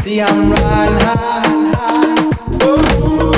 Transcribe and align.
See, 0.00 0.22
I'm 0.22 0.50
riding 0.50 1.04
high. 1.04 1.42
high. 2.62 3.37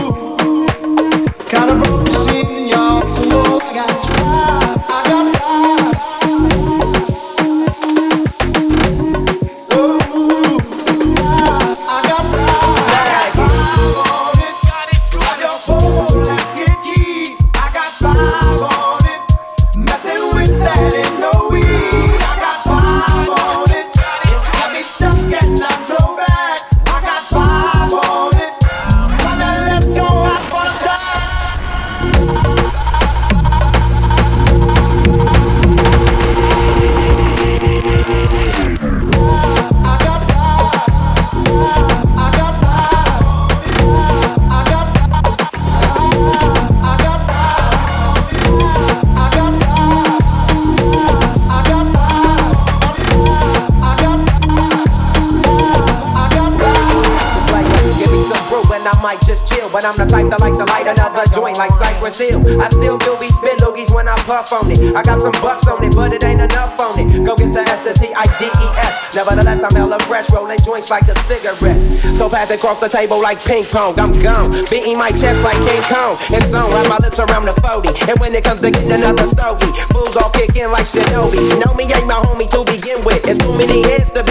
But 59.81 59.85
I'm 59.87 59.97
the 59.97 60.05
type 60.05 60.29
that 60.35 60.41
like 60.43 60.59
to 60.59 60.67
light 60.67 60.91
another 60.91 61.25
joint 61.31 61.57
like 61.57 61.71
Cypress 61.73 62.19
Hill. 62.19 62.43
I 62.61 62.67
still 62.69 62.99
do 62.99 63.17
be 63.23 63.31
spit 63.31 63.63
loogies 63.63 63.89
when 63.95 64.09
I 64.09 64.19
puff 64.27 64.53
on 64.53 64.67
it. 64.71 64.95
I 64.95 65.03
got 65.03 65.23
some 65.23 65.33
bucks 65.39 65.67
on 65.67 65.83
it, 65.83 65.95
but 65.95 66.13
it 66.13 66.23
ain't 66.23 66.41
enough 66.41 66.79
on 66.79 66.99
it. 66.99 67.25
Go 67.25 67.37
get 67.37 67.55
the 67.55 67.63
S, 67.65 67.83
the 67.83 67.95
T, 67.95 68.13
I, 68.13 68.27
D, 68.39 68.47
E, 68.47 68.67
S. 68.83 69.15
Nevertheless, 69.15 69.63
I'm 69.63 69.75
hella 69.75 69.99
fresh, 70.05 70.31
rolling 70.31 70.61
joints 70.61 70.91
like 70.91 71.09
a 71.09 71.17
cigarette. 71.23 71.81
So 72.15 72.29
pass 72.29 72.51
it 72.51 72.59
across 72.59 72.81
the 72.81 72.89
table 72.89 73.23
like 73.23 73.39
ping 73.43 73.65
pong. 73.67 73.99
I'm 73.99 74.19
gone, 74.19 74.53
beating 74.69 74.99
my 74.99 75.11
chest 75.11 75.43
like 75.43 75.57
King 75.65 75.83
Kong. 75.89 76.19
And 76.35 76.45
on, 76.53 76.69
wrap 76.69 76.89
my 76.91 76.99
lips 77.01 77.19
around 77.19 77.47
the 77.47 77.55
40. 77.63 78.11
And 78.11 78.19
when 78.21 78.35
it 78.35 78.45
comes 78.45 78.61
to 78.63 78.71
getting 78.71 78.93
another 78.93 79.27
stogie, 79.27 79.73
fools 79.97 80.17
all 80.17 80.31
kick 80.31 80.55
in 80.55 80.71
like 80.71 80.85
Shinobi. 80.85 81.39
Know 81.65 81.73
me 81.75 81.89
ain't 81.89 82.07
my 82.07 82.21
homie 82.21 82.51
to 82.53 82.67
begin 82.67 83.03
with. 83.07 83.25
It's 83.25 83.39
too 83.39 83.57
many 83.57 83.83
heads 83.87 84.11
to 84.13 84.23
be. 84.25 84.30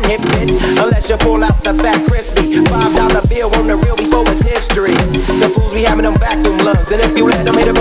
Friend 0.00 0.20
hit 0.20 0.50
it. 0.50 0.78
Unless 0.80 1.10
you 1.10 1.16
pull 1.16 1.42
out 1.44 1.62
the 1.62 1.74
fat 1.74 2.06
crispy. 2.06 2.64
Five 2.64 2.94
dollar 2.94 3.26
bill 3.26 3.52
on 3.56 3.66
the 3.66 3.76
real 3.76 3.96
before 3.96 4.24
it's 4.28 4.40
history. 4.40 4.94
The 5.40 5.52
fools 5.54 5.74
be 5.74 5.82
having 5.82 6.04
them 6.04 6.14
vacuum 6.14 6.56
lungs. 6.58 6.90
And 6.90 7.02
if 7.02 7.16
you 7.16 7.26
let 7.26 7.44
them 7.44 7.56
hit 7.56 7.68
it 7.68 7.79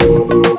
Thank 0.00 0.49